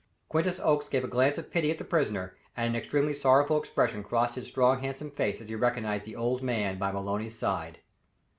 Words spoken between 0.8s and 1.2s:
gave a